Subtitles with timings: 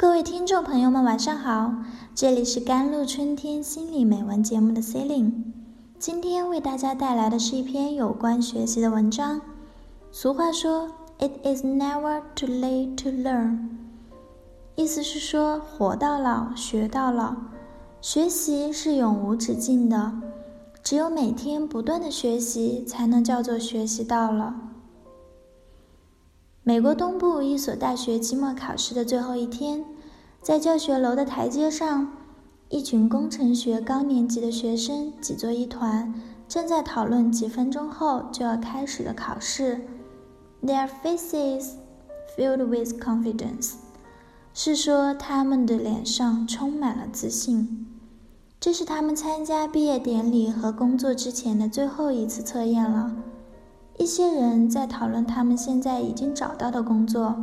[0.00, 1.74] 各位听众朋友们，晚上好！
[2.14, 5.32] 这里是甘露春天心理美文节目的 c e l i n e
[5.98, 9.42] 今天为大家带来的是一篇有关学习的文章。
[10.10, 13.68] 俗话说：“It is never too late to learn。”
[14.74, 17.36] 意思是说，活到老，学到老。
[18.00, 20.14] 学习是永无止境的，
[20.82, 24.54] 只有每天不断的学习，才能叫做学习到了。
[26.62, 29.82] 美国东部一所大学期末考试的最后一天，
[30.42, 32.12] 在教学楼的台阶上，
[32.70, 36.14] 一群工程学高年级的学生挤作一团，
[36.48, 39.82] 正在讨论几分钟后就要开始的考试。
[40.62, 41.72] Their faces
[42.36, 43.74] filled with confidence，
[44.54, 47.86] 是说他们的脸上充满了自信。
[48.58, 53.14] 这是他们参加毕业典礼和工作之前的最后一次测验了。
[53.98, 57.36] 一些人在讨论他们现在已经找到的工作，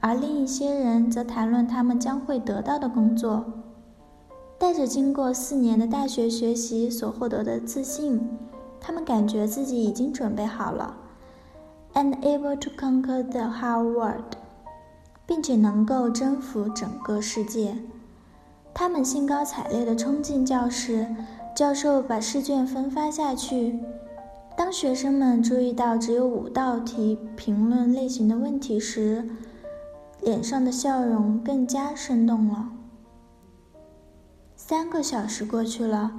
[0.00, 3.44] 而另一些人则谈论他们将会得到的工作。
[4.58, 8.20] 带着经过四年的大学学习所获得的自信，
[8.80, 10.96] 他们感觉自己已经准备好了
[11.94, 14.36] ，and able to conquer the whole world，
[15.26, 17.74] 并且能够征服整个世界。
[18.74, 21.06] 他们兴高采烈地冲进教室，
[21.56, 23.78] 教授把试卷分发下去。
[24.56, 29.26] 当学生们注意到只有五道题评论类型的问题时，
[30.22, 32.68] 脸上的笑容更加生动了。
[34.56, 36.12] 三个小时过去了，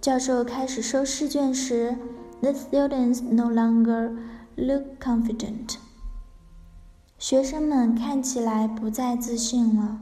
[0.00, 1.96] 教授开始收试卷时
[2.40, 4.16] ，the students no longer
[4.54, 5.76] look confident。
[7.18, 9.98] 学生们看起来不再自信了，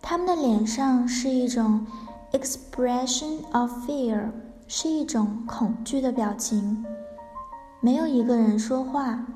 [0.00, 1.86] 他们的脸上是一种
[2.32, 4.30] expression of fear，
[4.66, 6.84] 是一种恐惧的表情。
[7.80, 9.26] 没有一个人说话。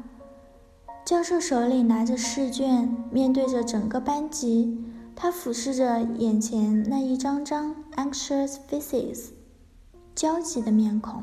[1.13, 4.83] 教授手里拿着试卷，面对着整个班级，
[5.15, 9.27] 他俯视着眼前那一张张 anxious faces，
[10.15, 11.23] 焦急的面孔，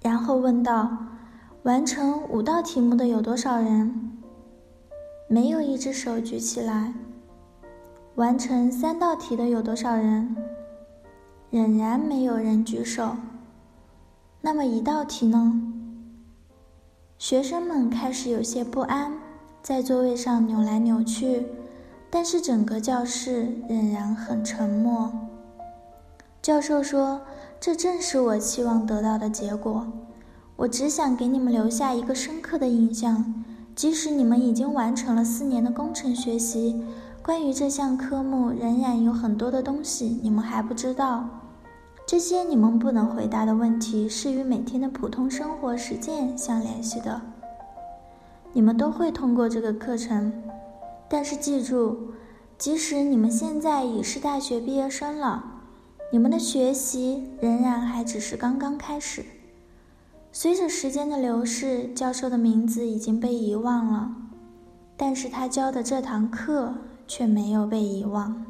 [0.00, 0.96] 然后问道
[1.64, 4.12] ：“完成五道题目的有多少人？”
[5.28, 6.94] 没有一只手举起来。
[8.14, 10.36] 完成三道题的有多少人？
[11.50, 13.16] 仍然没有人举手。
[14.40, 15.72] 那么一道题呢？
[17.18, 19.10] 学生们开始有些不安，
[19.62, 21.46] 在座位上扭来扭去，
[22.10, 25.10] 但是整个教室仍然很沉默。
[26.42, 27.22] 教授说
[27.58, 29.86] ：“这正是我期望得到的结果。
[30.56, 33.42] 我只想给你们留下一个深刻的印象，
[33.74, 36.84] 即使你们已经完成了四年的工程学习，
[37.22, 41.26] 关于这项科目仍然有很多的东西你们还不知道。”
[42.06, 47.20] 这些你们不能回答的问题是与每天的普通生活实践相联系的。
[48.52, 50.32] 你们都会通过这个课程，
[51.08, 52.12] 但是记住，
[52.56, 55.44] 即使你们现在已是大学毕业生了，
[56.12, 59.24] 你们的学习仍然还只是刚刚开始。
[60.30, 64.14] 随着时间的流逝，教授的名字已经被遗忘了，
[64.96, 66.72] 但是他教的这堂课
[67.08, 68.46] 却没有被遗忘。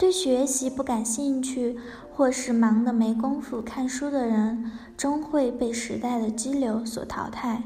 [0.00, 1.78] 对学习不感兴趣，
[2.10, 7.62] 或是忙得没工夫看书的人，终会被时代的激流所淘汰。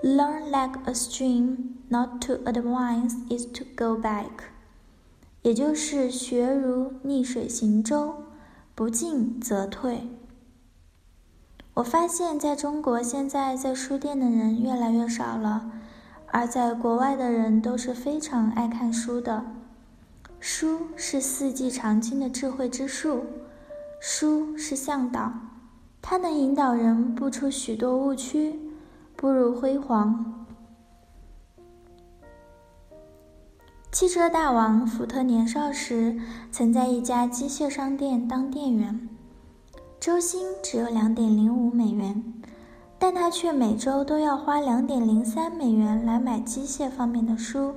[0.00, 1.56] Learn like a stream,
[1.88, 4.30] not to advance is to go back。
[5.42, 8.14] 也就是学如逆水行舟，
[8.76, 10.08] 不进则退。
[11.74, 15.68] 我发现，在中国现在在书店的人越来越少了，
[16.28, 19.57] 而在国外的人都是非常爱看书的。
[20.40, 23.24] 书是四季常青的智慧之树，
[24.00, 25.32] 书是向导，
[26.00, 28.58] 它能引导人不出许多误区，
[29.16, 30.46] 步入辉煌。
[33.90, 36.20] 汽车大王福特年少时
[36.52, 39.08] 曾在一家机械商店当店员，
[39.98, 42.42] 周薪只有两点零五美元，
[42.96, 47.74] 但他却每周都要花两点零三美元来买机械方面的书。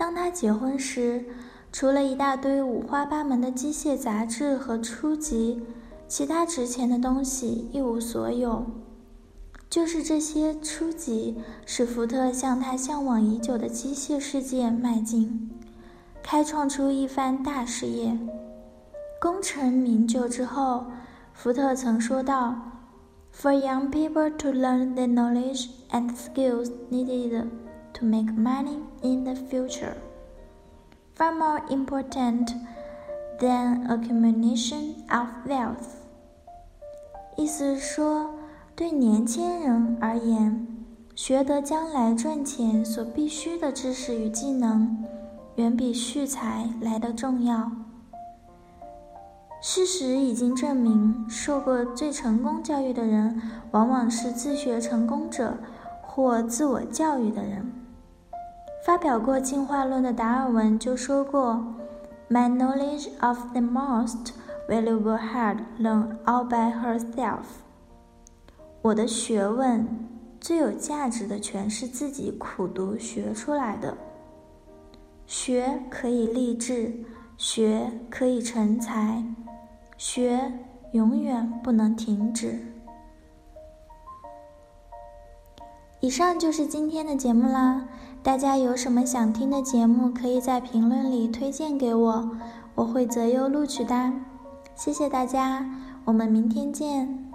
[0.00, 1.26] 当他结婚时，
[1.70, 5.60] 除了一大堆五花八门的机械杂志和书籍，
[6.08, 8.64] 其他值钱的东西一无所有。
[9.68, 11.36] 就是这些书籍，
[11.66, 15.50] 使福特向他向往已久的机械世界迈进，
[16.22, 18.18] 开创出一番大事业。
[19.20, 20.86] 功成名就之后，
[21.34, 22.54] 福特曾说道
[23.38, 27.44] ：“For young people to learn the knowledge and skills needed
[28.00, 29.94] to make money in the future.”
[31.14, 32.54] Far more important
[33.38, 36.00] than accumulation of wealth。
[37.36, 38.34] 意思是说，
[38.74, 40.66] 对年轻人而言，
[41.14, 45.04] 学得将来赚钱所必须的知识与技能，
[45.56, 47.70] 远比蓄财来得重要。
[49.62, 53.42] 事实已经证明，受过最成功教育的人，
[53.72, 55.58] 往往是自学成功者
[56.00, 57.70] 或自我教育的人。
[58.84, 61.62] 发表过进化论的达尔文就说过
[62.28, 64.32] ：“My knowledge of the most
[64.68, 67.44] valuable hard learned all by herself。”
[68.82, 69.86] 我的学问
[70.40, 73.96] 最有价值的全是自己苦读学出来的。
[75.26, 77.04] 学可以励志，
[77.36, 79.22] 学可以成才。
[79.98, 80.52] 学
[80.92, 82.58] 永远不能停止。
[86.00, 87.86] 以上就是今天的节目啦，
[88.22, 92.30] 大家有什么想听的节目，可以在评论里推荐给我，
[92.74, 94.12] 我会择优录取的。
[94.74, 95.66] 谢谢大家，
[96.04, 97.29] 我们明天见。